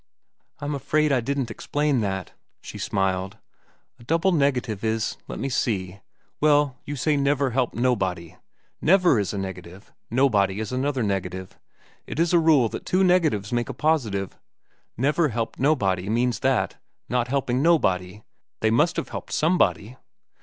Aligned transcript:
"I'm 0.57 0.73
afraid 0.73 1.11
I 1.11 1.21
didn't 1.21 1.51
explain 1.51 2.01
that," 2.01 2.33
she 2.59 2.79
smiled. 2.79 3.37
"A 3.99 4.03
double 4.03 4.31
negative 4.31 4.83
is—let 4.83 5.37
me 5.37 5.47
see—well, 5.47 6.75
you 6.85 6.95
say, 6.95 7.15
'never 7.15 7.51
helped 7.51 7.75
nobody.' 7.75 8.35
'Never' 8.81 9.19
is 9.19 9.31
a 9.31 9.37
negative. 9.37 9.93
'Nobody' 10.09 10.59
is 10.59 10.71
another 10.71 11.03
negative. 11.03 11.59
It 12.07 12.19
is 12.19 12.33
a 12.33 12.39
rule 12.39 12.67
that 12.69 12.83
two 12.83 13.03
negatives 13.03 13.53
make 13.53 13.69
a 13.69 13.75
positive. 13.75 14.39
'Never 14.97 15.27
helped 15.29 15.59
nobody' 15.59 16.09
means 16.09 16.39
that, 16.39 16.77
not 17.07 17.27
helping 17.27 17.61
nobody, 17.61 18.23
they 18.61 18.71
must 18.71 18.95
have 18.97 19.09
helped 19.09 19.31
somebody." 19.31 19.97